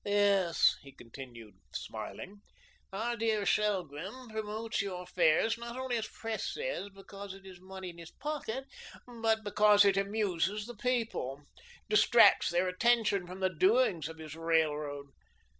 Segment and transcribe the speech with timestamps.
[0.03, 2.41] "Yes," he continued, smiling,
[2.91, 7.91] "our dear Shelgrim promotes your fairs, not only as Pres says, because it is money
[7.91, 8.65] in his pocket,
[9.05, 11.43] but because it amuses the people,
[11.87, 15.09] distracts their attention from the doings of his railroad.